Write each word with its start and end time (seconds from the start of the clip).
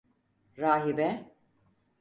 Rahibe… 0.57 1.25